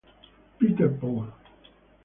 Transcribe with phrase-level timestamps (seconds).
[0.57, 1.29] Peter Paul